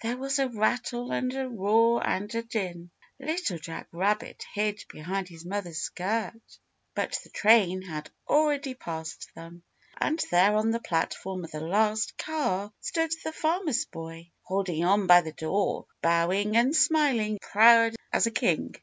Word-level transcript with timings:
There 0.00 0.16
was 0.16 0.38
a 0.38 0.48
rattle 0.48 1.12
and 1.12 1.30
a 1.34 1.46
roar 1.46 2.02
and 2.08 2.34
a 2.34 2.42
din. 2.42 2.90
Little 3.20 3.58
Jack 3.58 3.86
Rabbit 3.92 4.42
hid 4.54 4.82
behind 4.88 5.28
his 5.28 5.44
mother's 5.44 5.76
skirt, 5.82 6.40
but 6.94 7.20
the 7.22 7.28
train 7.28 7.82
had 7.82 8.08
already 8.26 8.72
passed 8.72 9.28
them. 9.34 9.62
And 9.98 10.24
there 10.30 10.56
on 10.56 10.70
the 10.70 10.80
platform 10.80 11.44
of 11.44 11.50
the 11.50 11.60
last 11.60 12.16
car, 12.16 12.72
stood 12.80 13.12
the 13.24 13.32
Farmer's 13.32 13.84
Boy, 13.84 14.30
holding 14.40 14.82
on 14.86 15.06
by 15.06 15.20
the 15.20 15.32
door, 15.34 15.84
bowing 16.00 16.56
and 16.56 16.74
smiling 16.74 17.32
and 17.32 17.40
proud 17.42 17.94
as 18.10 18.26
a 18.26 18.30
king. 18.30 18.76